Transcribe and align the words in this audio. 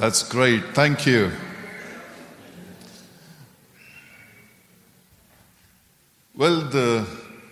That's 0.00 0.22
great. 0.22 0.64
Thank 0.72 1.04
you. 1.04 1.30
Well, 6.34 6.62
the 6.62 7.06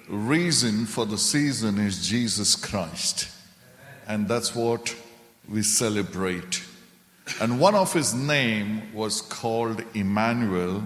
reason 0.08 0.86
for 0.86 1.04
the 1.04 1.18
season 1.18 1.76
is 1.76 2.08
Jesus 2.08 2.56
Christ. 2.56 3.28
And 4.06 4.26
that's 4.26 4.54
what 4.54 4.96
we 5.46 5.62
celebrate. 5.62 6.62
And 7.38 7.60
one 7.60 7.74
of 7.74 7.92
his 7.92 8.14
name 8.14 8.94
was 8.94 9.20
called 9.20 9.84
Emmanuel, 9.92 10.84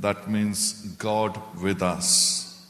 that 0.00 0.28
means 0.28 0.72
God 0.98 1.40
with 1.62 1.80
us. 1.80 2.60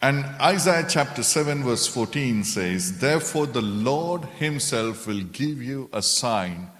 And 0.00 0.24
Isaiah 0.40 0.86
chapter 0.88 1.22
7, 1.22 1.62
verse 1.62 1.86
14 1.86 2.42
says, 2.44 3.00
Therefore 3.00 3.46
the 3.46 3.60
Lord 3.60 4.24
himself 4.38 5.06
will 5.06 5.24
give 5.24 5.62
you 5.62 5.90
a 5.92 6.00
sign. 6.00 6.70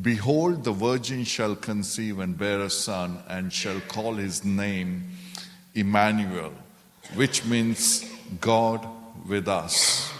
Behold, 0.00 0.64
the 0.64 0.72
virgin 0.72 1.24
shall 1.24 1.54
conceive 1.54 2.18
and 2.18 2.36
bear 2.36 2.60
a 2.60 2.70
son, 2.70 3.22
and 3.28 3.52
shall 3.52 3.80
call 3.80 4.14
his 4.14 4.44
name 4.44 5.04
Emmanuel, 5.74 6.52
which 7.14 7.44
means 7.44 8.04
God 8.40 8.86
with 9.28 9.46
us. 9.46 10.12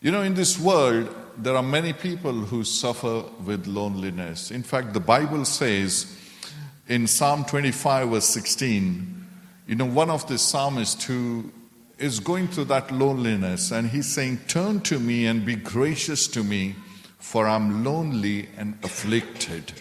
You 0.00 0.12
know, 0.12 0.22
in 0.22 0.34
this 0.34 0.58
world, 0.58 1.14
there 1.36 1.56
are 1.56 1.62
many 1.62 1.92
people 1.92 2.32
who 2.32 2.64
suffer 2.64 3.24
with 3.44 3.66
loneliness. 3.66 4.50
In 4.50 4.62
fact, 4.62 4.92
the 4.92 5.00
Bible 5.00 5.44
says 5.44 6.16
in 6.88 7.06
Psalm 7.06 7.44
25, 7.44 8.08
verse 8.10 8.24
16, 8.26 9.26
you 9.66 9.74
know, 9.74 9.86
one 9.86 10.10
of 10.10 10.26
the 10.26 10.38
psalmists 10.38 11.04
who 11.04 11.52
is 11.98 12.18
going 12.18 12.48
through 12.48 12.64
that 12.64 12.90
loneliness 12.90 13.70
and 13.70 13.88
he's 13.88 14.06
saying, 14.06 14.38
Turn 14.48 14.80
to 14.80 14.98
me 14.98 15.26
and 15.26 15.44
be 15.44 15.54
gracious 15.54 16.26
to 16.28 16.42
me, 16.42 16.74
for 17.20 17.46
I'm 17.46 17.84
lonely 17.84 18.48
and 18.56 18.76
afflicted. 18.82 19.72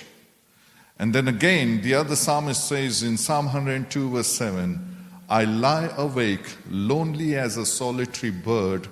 And 0.99 1.15
then 1.15 1.27
again, 1.27 1.81
the 1.81 1.95
other 1.95 2.15
psalmist 2.15 2.67
says 2.67 3.03
in 3.03 3.17
Psalm 3.17 3.45
102, 3.45 4.11
verse 4.11 4.27
7, 4.27 4.97
I 5.29 5.45
lie 5.45 5.91
awake, 5.97 6.57
lonely 6.69 7.35
as 7.35 7.55
a 7.55 7.65
solitary 7.65 8.31
bird 8.31 8.87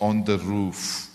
on 0.00 0.24
the 0.24 0.38
roof. 0.38 1.10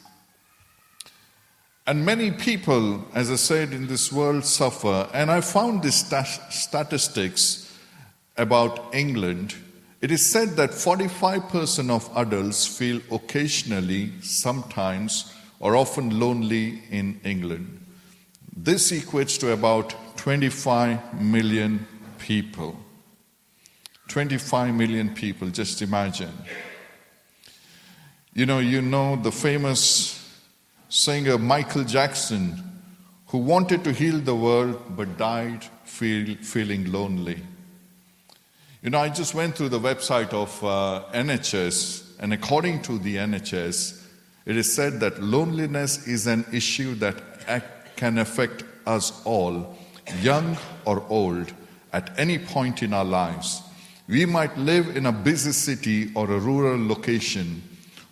And 1.87 2.05
many 2.05 2.29
people, 2.29 3.03
as 3.15 3.31
I 3.31 3.35
said, 3.35 3.73
in 3.73 3.87
this 3.87 4.11
world 4.11 4.45
suffer. 4.45 5.09
And 5.11 5.31
I 5.31 5.41
found 5.41 5.81
these 5.81 6.05
statistics 6.49 7.75
about 8.37 8.93
England. 8.93 9.55
It 9.99 10.11
is 10.11 10.23
said 10.23 10.49
that 10.57 10.69
45% 10.69 11.89
of 11.89 12.09
adults 12.15 12.67
feel 12.67 13.01
occasionally, 13.11 14.11
sometimes, 14.21 15.33
or 15.59 15.75
often 15.75 16.19
lonely 16.19 16.81
in 16.89 17.19
England. 17.23 17.85
This 18.55 18.91
equates 18.91 19.39
to 19.39 19.51
about 19.51 19.95
25 20.17 21.21
million 21.21 21.87
people. 22.17 22.77
25 24.07 24.73
million 24.73 25.13
people, 25.13 25.49
just 25.49 25.81
imagine. 25.81 26.33
You 28.33 28.45
know, 28.45 28.59
you 28.59 28.81
know 28.81 29.15
the 29.15 29.31
famous 29.31 30.15
singer 30.89 31.37
Michael 31.37 31.83
Jackson, 31.83 32.63
who 33.27 33.37
wanted 33.37 33.83
to 33.83 33.93
heal 33.93 34.19
the 34.19 34.35
world 34.35 34.81
but 34.95 35.17
died 35.17 35.63
feel, 35.83 36.35
feeling 36.37 36.91
lonely. 36.91 37.41
You 38.81 38.89
know, 38.89 38.99
I 38.99 39.09
just 39.09 39.35
went 39.35 39.55
through 39.55 39.69
the 39.69 39.79
website 39.79 40.33
of 40.33 40.63
uh, 40.63 41.03
NHS, 41.13 42.19
and 42.19 42.33
according 42.33 42.81
to 42.83 42.97
the 42.97 43.17
NHS, 43.17 43.98
it 44.49 44.57
is 44.57 44.73
said 44.73 44.99
that 44.99 45.21
loneliness 45.21 46.07
is 46.07 46.25
an 46.25 46.43
issue 46.51 46.95
that 46.95 47.15
can 47.95 48.17
affect 48.17 48.63
us 48.87 49.21
all, 49.23 49.77
young 50.21 50.57
or 50.85 51.05
old, 51.07 51.53
at 51.93 52.17
any 52.17 52.39
point 52.39 52.81
in 52.81 52.91
our 52.91 53.05
lives. 53.05 53.61
We 54.07 54.25
might 54.25 54.57
live 54.57 54.97
in 54.97 55.05
a 55.05 55.11
busy 55.11 55.51
city 55.51 56.11
or 56.15 56.31
a 56.31 56.39
rural 56.39 56.83
location 56.87 57.61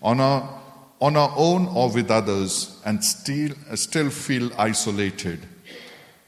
on 0.03 0.19
our, 0.19 0.61
on 1.01 1.17
our 1.17 1.33
own 1.35 1.69
or 1.69 1.91
with 1.91 2.11
others 2.11 2.79
and 2.85 3.03
still, 3.03 3.55
still 3.73 4.11
feel 4.11 4.51
isolated. 4.59 5.39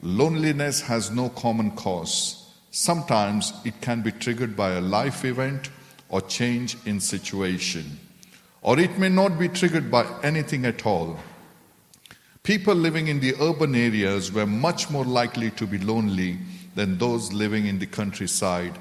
Loneliness 0.02 0.82
has 0.82 1.12
no 1.12 1.30
common 1.30 1.70
cause. 1.70 2.52
Sometimes 2.72 3.54
it 3.64 3.80
can 3.80 4.02
be 4.02 4.12
triggered 4.12 4.58
by 4.58 4.72
a 4.72 4.82
life 4.82 5.24
event 5.24 5.70
or 6.10 6.20
change 6.22 6.78
in 6.88 7.00
situation. 7.00 8.00
Or 8.62 8.80
it 8.80 8.98
may 8.98 9.10
not 9.10 9.40
be 9.40 9.48
triggered 9.48 9.90
by 9.90 10.06
anything 10.22 10.66
at 10.66 10.86
all. 10.86 11.20
People 12.44 12.76
living 12.76 13.08
in 13.08 13.20
the 13.20 13.36
urban 13.40 13.76
areas 13.76 14.32
were 14.32 14.46
much 14.46 14.90
more 14.90 15.06
likely 15.06 15.52
to 15.52 15.68
be 15.68 15.78
lonely 15.78 16.38
than 16.76 16.98
those 16.98 17.32
living 17.34 17.66
in 17.66 17.80
the 17.80 17.86
countryside 17.86 18.78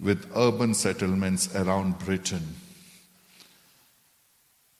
with 0.00 0.30
urban 0.36 0.74
settlements 0.74 1.54
around 1.54 1.98
Britain. 1.98 2.56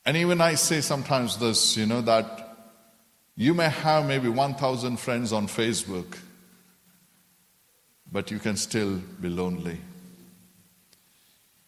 And 0.07 0.17
even 0.17 0.41
I 0.41 0.55
say 0.55 0.81
sometimes 0.81 1.39
this, 1.39 1.77
you 1.77 1.87
know, 1.87 2.03
that 2.03 2.57
you 3.37 3.55
may 3.55 3.69
have 3.69 4.07
maybe 4.07 4.29
1,000 4.29 4.99
friends 4.99 5.33
on 5.33 5.47
Facebook, 5.47 6.19
but 8.13 8.31
you 8.31 8.39
can 8.39 8.57
still 8.57 9.01
be 9.21 9.29
lonely. 9.29 9.79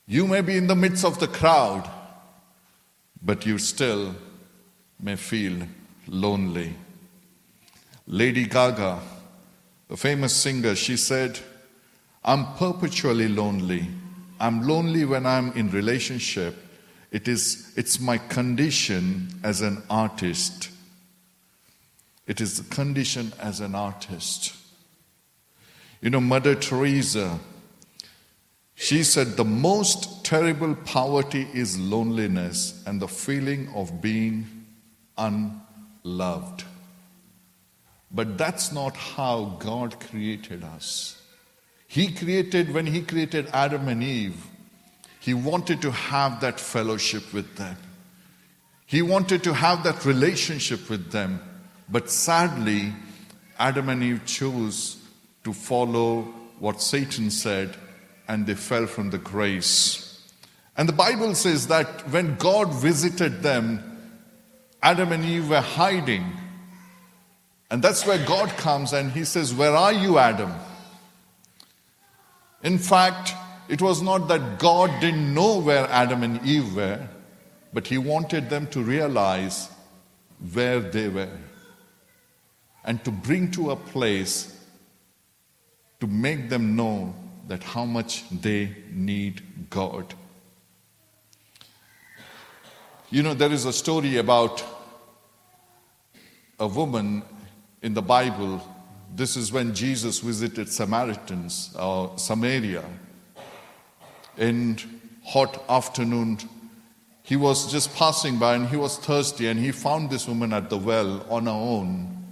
You 0.07 0.27
may 0.29 0.43
be 0.43 0.57
in 0.57 0.69
the 0.69 0.77
midst 0.77 1.05
of 1.05 1.19
the 1.19 1.27
crowd, 1.27 1.91
but 3.23 3.47
you 3.47 3.59
still 3.59 4.15
may 5.01 5.17
feel 5.17 5.67
lonely. 6.07 6.75
Lady 8.07 8.47
Gaga, 8.47 9.01
the 9.89 9.97
famous 9.97 10.35
singer, 10.35 10.75
she 10.75 10.97
said, 10.97 11.39
I'm 12.25 12.55
perpetually 12.55 13.29
lonely. 13.29 13.89
I'm 14.39 14.67
lonely 14.67 15.05
when 15.05 15.27
I'm 15.27 15.53
in 15.53 15.71
relationship 15.71 16.55
it 17.17 17.29
is, 17.29 17.73
it's 17.77 18.01
my 18.01 18.19
condition 18.19 19.41
as 19.43 19.63
an 19.63 19.83
artist. 19.89 20.71
It 22.27 22.41
is 22.41 22.61
the 22.61 22.75
condition 22.75 23.33
as 23.41 23.61
an 23.61 23.75
artist. 23.75 24.55
You 26.03 26.11
know, 26.11 26.21
Mother 26.21 26.55
Teresa, 26.55 27.39
she 28.77 29.03
said, 29.03 29.37
the 29.37 29.45
most 29.45 30.25
terrible 30.25 30.75
poverty 30.75 31.49
is 31.53 31.79
loneliness 31.79 32.83
and 32.87 33.01
the 33.01 33.09
feeling 33.09 33.69
of 33.75 34.01
being 34.01 34.47
unloved. 35.19 36.65
But 38.11 38.39
that's 38.39 38.71
not 38.73 38.97
how 38.97 39.57
God 39.59 39.99
created 39.99 40.63
us. 40.63 41.21
He 41.89 42.13
created, 42.13 42.73
when 42.73 42.87
He 42.87 43.03
created 43.03 43.49
Adam 43.53 43.89
and 43.89 44.03
Eve, 44.03 44.37
he 45.27 45.35
wanted 45.35 45.83
to 45.83 45.91
have 45.91 46.41
that 46.43 46.61
fellowship 46.61 47.33
with 47.33 47.57
them. 47.57 47.77
He 48.87 49.03
wanted 49.03 49.43
to 49.43 49.55
have 49.55 49.83
that 49.83 50.05
relationship 50.05 50.89
with 50.89 51.11
them. 51.11 51.41
But 51.89 52.11
sadly, 52.11 52.93
Adam 53.59 53.89
and 53.89 54.05
Eve 54.05 54.25
chose 54.25 54.99
to 55.43 55.53
follow 55.53 56.23
what 56.61 56.81
Satan 56.81 57.33
said 57.33 57.77
and 58.29 58.47
they 58.47 58.55
fell 58.55 58.87
from 58.87 59.11
the 59.11 59.19
grace. 59.19 60.21
And 60.77 60.89
the 60.89 60.93
Bible 60.93 61.35
says 61.35 61.69
that 61.69 62.09
when 62.11 62.37
God 62.37 62.73
visited 62.75 63.43
them, 63.43 63.83
Adam 64.83 65.13
and 65.13 65.25
Eve 65.25 65.49
were 65.49 65.61
hiding. 65.61 66.25
And 67.71 67.83
that's 67.83 68.07
where 68.07 68.25
God 68.25 68.51
comes 68.51 68.93
and 68.93 69.11
he 69.11 69.25
says, 69.25 69.55
Where 69.55 69.73
are 69.73 69.93
you, 69.93 70.19
Adam? 70.19 70.53
In 72.63 72.79
fact, 72.79 73.33
it 73.69 73.83
was 73.83 74.03
not 74.03 74.29
that 74.29 74.59
God 74.59 74.91
didn't 75.01 75.33
know 75.35 75.59
where 75.59 75.87
Adam 75.89 76.23
and 76.23 76.45
Eve 76.45 76.75
were, 76.75 77.09
but 77.73 77.87
He 77.87 77.99
wanted 77.99 78.49
them 78.49 78.67
to 78.69 78.83
realize 78.83 79.69
where 80.53 80.81
they 80.81 81.09
were 81.09 81.39
and 82.85 83.03
to 83.05 83.11
bring 83.11 83.51
to 83.53 83.73
a 83.73 83.77
place 83.77 84.53
to 86.01 86.07
make 86.07 86.49
them 86.49 86.77
know 86.77 87.15
that 87.49 87.63
how 87.63 87.85
much 87.85 88.25
they 88.31 88.75
need 88.91 89.43
God. 89.71 90.15
You 93.11 93.23
know, 93.23 93.35
there 93.35 93.53
is 93.53 93.65
a 93.65 93.73
story 93.73 94.17
about 94.17 94.65
a 96.59 96.67
woman 96.67 97.23
in 97.83 97.95
the 97.95 98.03
Bible. 98.03 98.61
This 99.15 99.37
is 99.37 99.53
when 99.53 99.75
Jesus 99.75 100.19
visited 100.21 100.69
Samaritans 100.69 101.75
or 101.79 102.19
Samaria 102.19 102.85
in 104.37 104.79
hot 105.25 105.63
afternoon 105.69 106.39
he 107.27 107.35
was 107.35 107.73
just 107.73 107.93
passing 107.97 108.39
by 108.39 108.55
and 108.55 108.69
he 108.69 108.77
was 108.77 108.99
thirsty 108.99 109.49
and 109.49 109.59
he 109.59 109.73
found 109.73 110.11
this 110.11 110.29
woman 110.29 110.53
at 110.53 110.71
the 110.71 110.79
well 110.79 111.27
on 111.29 111.47
her 111.47 111.51
own 111.51 112.25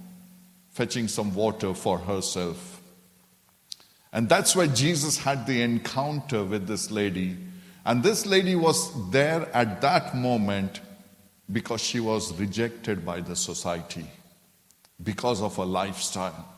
fetching 0.69 1.09
some 1.09 1.35
water 1.35 1.73
for 1.73 1.97
herself 1.97 2.74
and 4.15 4.27
that's 4.27 4.55
where 4.55 4.67
jesus 4.67 5.19
had 5.19 5.45
the 5.45 5.61
encounter 5.61 6.43
with 6.43 6.65
this 6.65 6.89
lady 6.89 7.37
and 7.85 8.01
this 8.01 8.25
lady 8.25 8.55
was 8.55 9.11
there 9.11 9.47
at 9.55 9.81
that 9.81 10.15
moment 10.15 10.81
because 11.51 11.81
she 11.81 11.99
was 11.99 12.33
rejected 12.39 13.05
by 13.05 13.21
the 13.21 13.35
society 13.35 14.07
because 15.01 15.41
of 15.41 15.55
her 15.57 15.65
lifestyle. 15.65 16.51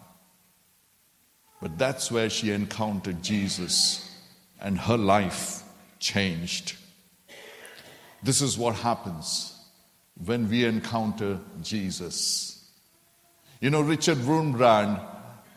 But 1.62 1.78
that's 1.78 2.12
where 2.12 2.30
she 2.30 2.52
encountered 2.52 3.22
Jesus 3.22 4.10
and 4.62 4.80
her 4.80 4.98
life 4.98 5.64
changed. 6.00 6.76
This 8.24 8.42
is 8.42 8.58
what 8.58 8.76
happens 8.76 9.54
when 10.26 10.50
we 10.50 10.66
encounter 10.66 11.40
Jesus. 11.62 12.70
You 13.60 13.70
know, 13.70 13.82
Richard 13.82 14.20
Wurmbrand, 14.20 15.04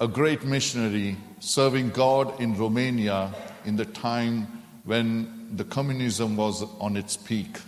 a 0.00 0.08
great 0.08 0.44
missionary 0.44 1.14
serving 1.40 1.90
God 1.90 2.40
in 2.40 2.56
Romania 2.56 3.34
in 3.66 3.76
the 3.76 3.84
time 3.84 4.46
when 4.84 5.54
the 5.56 5.64
communism 5.64 6.36
was 6.36 6.64
on 6.80 6.96
its 6.96 7.18
peak. 7.18 7.58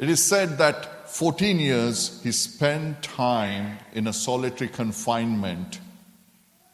It 0.00 0.10
is 0.10 0.24
said 0.24 0.58
that 0.58 1.08
14 1.08 1.60
years 1.60 2.20
he 2.24 2.32
spent 2.32 3.00
time 3.00 3.78
in 3.92 4.08
a 4.08 4.12
solitary 4.12 4.68
confinement, 4.68 5.78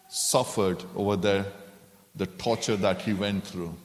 suffered 0.08 0.82
over 0.94 1.16
there 1.16 1.44
the 2.14 2.26
torture 2.26 2.76
that 2.76 3.02
he 3.02 3.12
went 3.12 3.46
through. 3.46 3.76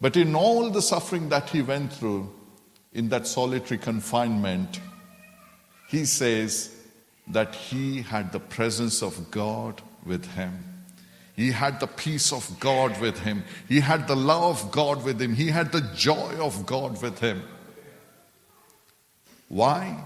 But 0.00 0.16
in 0.16 0.34
all 0.34 0.70
the 0.70 0.80
suffering 0.80 1.28
that 1.28 1.50
he 1.50 1.60
went 1.60 1.92
through 1.92 2.32
in 2.94 3.10
that 3.10 3.26
solitary 3.26 3.76
confinement, 3.76 4.80
he 5.88 6.06
says 6.06 6.75
that 7.28 7.54
he 7.54 8.02
had 8.02 8.32
the 8.32 8.40
presence 8.40 9.02
of 9.02 9.30
God 9.30 9.82
with 10.04 10.24
him. 10.32 10.64
He 11.34 11.50
had 11.50 11.80
the 11.80 11.86
peace 11.86 12.32
of 12.32 12.58
God 12.60 12.98
with 13.00 13.18
him. 13.18 13.44
He 13.68 13.80
had 13.80 14.08
the 14.08 14.16
love 14.16 14.64
of 14.64 14.70
God 14.72 15.04
with 15.04 15.20
him. 15.20 15.34
He 15.34 15.48
had 15.48 15.70
the 15.70 15.82
joy 15.94 16.34
of 16.40 16.64
God 16.64 17.02
with 17.02 17.18
him. 17.18 17.42
Why? 19.48 20.02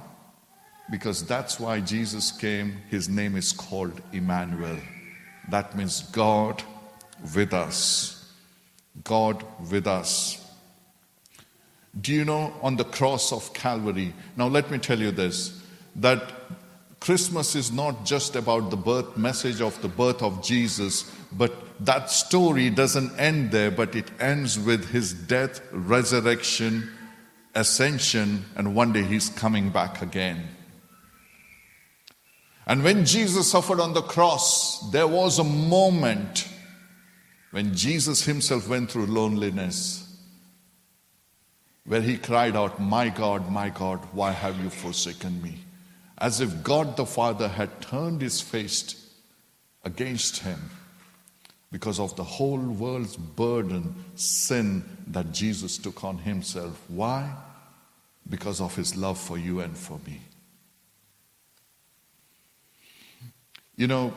Because 0.90 1.25
that's 1.25 1.61
why 1.61 1.81
Jesus 1.81 2.32
came. 2.32 2.78
His 2.88 3.08
name 3.08 3.37
is 3.37 3.52
called 3.52 4.00
Emmanuel. 4.12 4.78
That 5.50 5.76
means 5.76 6.02
God 6.11 6.62
with 7.34 7.55
us. 7.55 8.32
God 9.05 9.44
with 9.70 9.87
us. 9.87 10.44
Do 12.00 12.12
you 12.12 12.25
know 12.25 12.52
on 12.62 12.76
the 12.76 12.84
cross 12.84 13.32
of 13.32 13.52
Calvary? 13.52 14.14
Now, 14.37 14.49
let 14.49 14.70
me 14.70 14.78
tell 14.78 14.99
you 14.99 15.11
this 15.11 15.61
that 15.96 16.32
Christmas 17.00 17.56
is 17.56 17.73
not 17.73 18.05
just 18.05 18.37
about 18.37 18.70
the 18.70 18.76
birth 18.76 19.17
message 19.17 19.62
of 19.62 19.81
the 19.81 19.88
birth 19.88 20.23
of 20.23 20.43
Jesus, 20.43 21.11
but 21.32 21.52
that 21.81 22.11
story 22.11 22.69
doesn't 22.69 23.19
end 23.19 23.50
there, 23.50 23.70
but 23.70 23.97
it 23.97 24.11
ends 24.20 24.58
with 24.58 24.91
his 24.91 25.14
death, 25.14 25.62
resurrection, 25.73 26.91
ascension, 27.55 28.44
and 28.55 28.75
one 28.75 28.93
day 28.93 29.02
he's 29.02 29.31
coming 29.31 29.70
back 29.70 30.02
again. 30.02 30.47
And 32.67 32.85
when 32.85 33.06
Jesus 33.06 33.50
suffered 33.50 33.81
on 33.81 33.94
the 33.94 34.02
cross, 34.02 34.91
there 34.91 35.08
was 35.08 35.38
a 35.38 35.44
moment 35.44 36.47
when 37.50 37.75
Jesus 37.75 38.25
himself 38.25 38.69
went 38.69 38.91
through 38.91 39.06
loneliness 39.06 40.06
where 41.85 42.02
he 42.02 42.19
cried 42.19 42.55
out, 42.55 42.79
My 42.79 43.08
God, 43.08 43.50
my 43.50 43.70
God, 43.70 43.99
why 44.12 44.32
have 44.32 44.62
you 44.62 44.69
forsaken 44.69 45.43
me? 45.43 45.64
As 46.20 46.40
if 46.40 46.62
God 46.62 46.96
the 46.96 47.06
Father 47.06 47.49
had 47.49 47.81
turned 47.81 48.20
his 48.20 48.40
face 48.40 49.08
against 49.84 50.38
him 50.38 50.70
because 51.72 52.00
of 52.00 52.17
the 52.17 52.25
whole 52.25 52.58
world's 52.58 53.17
burden, 53.17 53.94
sin 54.17 54.84
that 55.06 55.32
Jesus 55.32 55.78
took 55.78 56.05
on 56.05 56.19
himself. 56.19 56.78
Why? 56.88 57.32
Because 58.28 58.61
of 58.61 58.75
his 58.75 58.96
love 58.96 59.19
for 59.19 59.38
you 59.38 59.61
and 59.61 59.76
for 59.76 59.99
me. 60.06 60.20
You 63.76 63.87
know, 63.87 64.12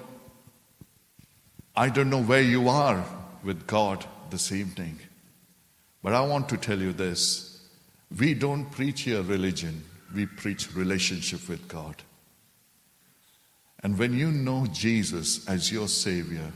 I 1.76 1.90
don't 1.90 2.10
know 2.10 2.22
where 2.22 2.42
you 2.42 2.68
are 2.70 3.06
with 3.44 3.66
God 3.66 4.06
this 4.30 4.52
evening, 4.52 5.00
but 6.02 6.14
I 6.14 6.22
want 6.22 6.50
to 6.50 6.58
tell 6.58 6.80
you 6.80 6.92
this. 6.92 7.66
We 8.20 8.34
don't 8.34 8.70
preach 8.72 9.02
here 9.02 9.22
religion, 9.22 9.84
we 10.14 10.26
preach 10.26 10.74
relationship 10.76 11.48
with 11.50 11.68
God. 11.68 11.96
And 13.82 13.98
when 13.98 14.14
you 14.14 14.32
know 14.32 14.66
Jesus 14.68 15.48
as 15.48 15.72
your 15.72 15.88
Savior, 15.88 16.52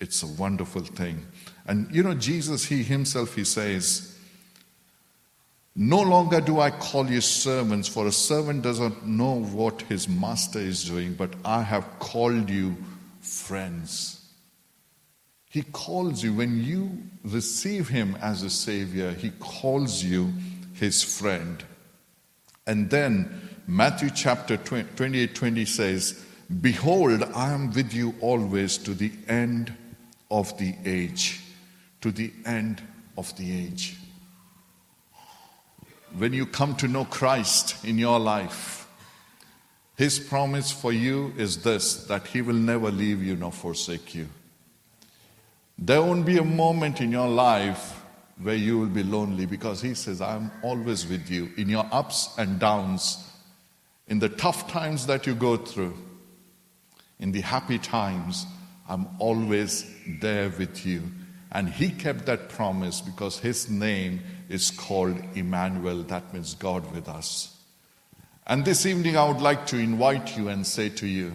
it's 0.00 0.22
a 0.22 0.26
wonderful 0.26 0.82
thing. 0.82 1.26
And 1.66 1.94
you 1.94 2.02
know, 2.02 2.14
Jesus, 2.14 2.64
He 2.64 2.82
Himself, 2.82 3.34
He 3.34 3.44
says, 3.44 4.18
No 5.76 6.00
longer 6.00 6.40
do 6.40 6.60
I 6.60 6.70
call 6.70 7.10
you 7.10 7.20
servants, 7.20 7.88
for 7.88 8.06
a 8.06 8.12
servant 8.12 8.62
doesn't 8.62 9.06
know 9.06 9.42
what 9.42 9.82
his 9.82 10.08
master 10.08 10.58
is 10.58 10.84
doing, 10.84 11.14
but 11.14 11.34
I 11.44 11.62
have 11.62 11.98
called 11.98 12.48
you 12.48 12.76
friends. 13.20 14.20
He 15.54 15.62
calls 15.62 16.24
you, 16.24 16.32
when 16.32 16.64
you 16.64 16.98
receive 17.22 17.88
Him 17.88 18.16
as 18.20 18.42
a 18.42 18.50
Savior, 18.50 19.12
He 19.12 19.30
calls 19.38 20.02
you 20.02 20.32
His 20.72 21.02
friend. 21.02 21.62
And 22.66 22.88
then 22.90 23.58
Matthew 23.66 24.10
chapter 24.10 24.56
28 24.56 25.34
20 25.34 25.64
says, 25.64 26.24
Behold, 26.60 27.22
I 27.34 27.52
am 27.52 27.72
with 27.72 27.92
you 27.92 28.14
always 28.20 28.78
to 28.78 28.94
the 28.94 29.12
end 29.28 29.72
of 30.30 30.56
the 30.58 30.74
age. 30.84 31.40
To 32.02 32.10
the 32.10 32.32
end 32.44 32.82
of 33.16 33.36
the 33.36 33.66
age. 33.66 33.96
When 36.16 36.32
you 36.32 36.46
come 36.46 36.76
to 36.76 36.88
know 36.88 37.06
Christ 37.06 37.84
in 37.84 37.98
your 37.98 38.20
life, 38.20 38.86
His 39.96 40.18
promise 40.18 40.70
for 40.70 40.92
you 40.92 41.32
is 41.36 41.62
this 41.62 42.04
that 42.04 42.26
He 42.28 42.42
will 42.42 42.54
never 42.54 42.90
leave 42.90 43.22
you 43.22 43.36
nor 43.36 43.52
forsake 43.52 44.14
you. 44.14 44.28
There 45.76 46.00
won't 46.00 46.24
be 46.24 46.38
a 46.38 46.44
moment 46.44 47.00
in 47.00 47.10
your 47.10 47.28
life 47.28 48.03
where 48.42 48.54
you 48.54 48.78
will 48.78 48.88
be 48.88 49.02
lonely 49.02 49.46
because 49.46 49.80
He 49.80 49.94
says, 49.94 50.20
I'm 50.20 50.50
always 50.62 51.06
with 51.06 51.30
you 51.30 51.50
in 51.56 51.68
your 51.68 51.86
ups 51.92 52.34
and 52.36 52.58
downs, 52.58 53.30
in 54.08 54.18
the 54.18 54.28
tough 54.28 54.70
times 54.70 55.06
that 55.06 55.26
you 55.26 55.34
go 55.34 55.56
through, 55.56 55.96
in 57.18 57.32
the 57.32 57.40
happy 57.40 57.78
times. 57.78 58.46
I'm 58.88 59.06
always 59.18 59.90
there 60.20 60.50
with 60.50 60.84
you. 60.84 61.02
And 61.52 61.68
He 61.68 61.90
kept 61.90 62.26
that 62.26 62.48
promise 62.48 63.00
because 63.00 63.38
His 63.38 63.70
name 63.70 64.20
is 64.48 64.70
called 64.70 65.16
Emmanuel. 65.34 66.02
That 66.02 66.34
means 66.34 66.54
God 66.54 66.92
with 66.92 67.08
us. 67.08 67.56
And 68.46 68.64
this 68.64 68.84
evening, 68.84 69.16
I 69.16 69.26
would 69.26 69.40
like 69.40 69.66
to 69.68 69.78
invite 69.78 70.36
you 70.36 70.48
and 70.48 70.66
say 70.66 70.90
to 70.90 71.06
you 71.06 71.32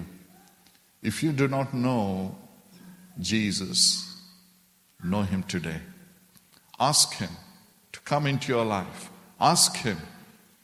if 1.02 1.24
you 1.24 1.32
do 1.32 1.48
not 1.48 1.74
know 1.74 2.36
Jesus, 3.20 4.22
know 5.04 5.22
Him 5.22 5.44
today. 5.44 5.80
Ask 6.80 7.16
Him 7.16 7.30
to 7.92 8.00
come 8.02 8.26
into 8.26 8.52
your 8.52 8.66
life. 8.66 9.10
Ask 9.40 9.76
Him, 9.78 9.98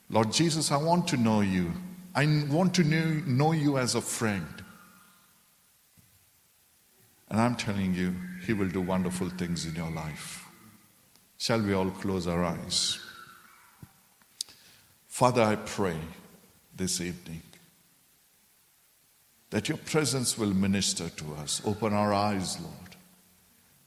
Lord 0.10 0.32
Jesus, 0.32 0.72
I 0.72 0.78
want 0.78 1.08
to 1.10 1.18
know 1.18 1.42
you. 1.42 1.74
I 2.14 2.26
want 2.50 2.74
to 2.76 2.84
know, 2.84 3.22
know 3.26 3.52
you 3.52 3.78
as 3.78 3.96
a 3.96 4.02
friend. 4.02 4.64
And 7.30 7.42
I'm 7.42 7.56
telling 7.56 7.94
you, 7.94 8.16
He 8.46 8.54
will 8.54 8.70
do 8.70 8.82
wonderful 8.82 9.30
things 9.30 9.66
in 9.66 9.76
your 9.76 9.92
life. 9.92 10.46
Shall 11.38 11.62
we 11.62 11.74
all 11.74 11.90
close 11.90 12.28
our 12.28 12.46
eyes? 12.46 13.00
Father, 15.08 15.42
I 15.42 15.56
pray 15.56 15.98
this 16.76 17.02
evening 17.02 17.42
that 19.50 19.70
your 19.70 19.78
presence 19.78 20.38
will 20.38 20.54
minister 20.54 21.10
to 21.10 21.36
us. 21.36 21.62
Open 21.66 21.94
our 21.94 22.14
eyes, 22.14 22.60
Lord 22.60 22.85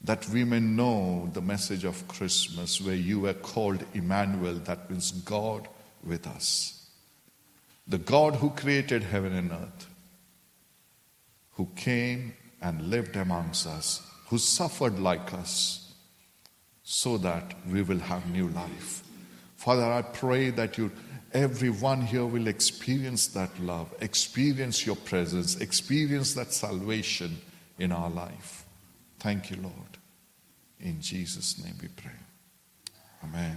that 0.02 0.28
we 0.28 0.44
may 0.44 0.60
know 0.60 1.28
the 1.32 1.40
message 1.40 1.84
of 1.84 2.06
Christmas 2.08 2.80
where 2.80 2.94
you 2.94 3.20
were 3.20 3.34
called 3.34 3.84
Emmanuel, 3.94 4.54
that 4.54 4.90
means 4.90 5.10
God 5.10 5.68
with 6.04 6.26
us. 6.26 6.88
The 7.86 7.98
God 7.98 8.36
who 8.36 8.50
created 8.50 9.02
heaven 9.02 9.34
and 9.34 9.50
earth, 9.50 9.86
who 11.52 11.68
came 11.74 12.34
and 12.60 12.90
lived 12.90 13.16
amongst 13.16 13.66
us, 13.66 14.02
who 14.28 14.38
suffered 14.38 14.98
like 14.98 15.32
us, 15.34 15.92
so 16.84 17.18
that 17.18 17.54
we 17.70 17.82
will 17.82 17.98
have 17.98 18.30
new 18.30 18.48
life. 18.48 19.02
Father, 19.56 19.84
I 19.84 20.02
pray 20.02 20.50
that 20.50 20.78
you, 20.78 20.90
everyone 21.32 22.02
here 22.02 22.24
will 22.24 22.46
experience 22.46 23.26
that 23.28 23.50
love, 23.60 23.92
experience 24.00 24.86
your 24.86 24.96
presence, 24.96 25.56
experience 25.56 26.34
that 26.34 26.52
salvation 26.52 27.38
in 27.78 27.92
our 27.92 28.08
life. 28.08 28.64
Thank 29.18 29.50
you, 29.50 29.56
Lord. 29.56 29.98
In 30.80 31.00
Jesus' 31.00 31.62
name 31.62 31.74
we 31.82 31.88
pray. 31.88 32.12
Amen. 33.24 33.56